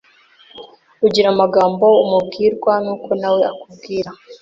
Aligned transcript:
ugira 1.05 1.27
amagambo 1.33 1.85
umubwirwa 2.03 2.73
n’uko 2.85 3.09
nawe 3.21 3.41
akubwira 3.51 4.09